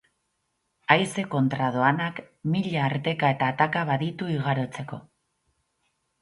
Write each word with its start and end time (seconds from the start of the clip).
Haize 0.93 1.25
kontra 1.35 1.67
doanak 1.75 2.21
mila 2.55 2.79
arteka 2.85 3.29
eta 3.35 3.51
ataka 3.55 3.85
baditu 3.91 4.31
igarotzeko. 4.39 5.01